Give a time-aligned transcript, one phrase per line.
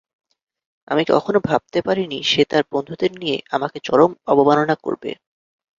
[0.87, 5.11] আমি কখনো ভাবতে পারিনি সে তার বন্ধুদের নিয়ে আমাকে চরম অবমাননা করবে।